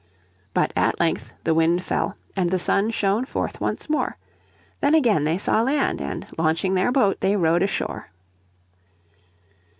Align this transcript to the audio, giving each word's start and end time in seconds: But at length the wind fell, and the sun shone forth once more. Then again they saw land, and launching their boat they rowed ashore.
But 0.55 0.73
at 0.75 0.99
length 0.99 1.33
the 1.43 1.53
wind 1.53 1.83
fell, 1.83 2.17
and 2.35 2.49
the 2.49 2.57
sun 2.57 2.89
shone 2.89 3.23
forth 3.23 3.61
once 3.61 3.87
more. 3.87 4.17
Then 4.79 4.95
again 4.95 5.25
they 5.25 5.37
saw 5.37 5.61
land, 5.61 6.01
and 6.01 6.25
launching 6.39 6.73
their 6.73 6.91
boat 6.91 7.19
they 7.19 7.35
rowed 7.35 7.61
ashore. 7.61 8.09